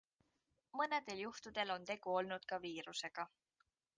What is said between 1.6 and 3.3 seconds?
on tegu olnud ka viirusega.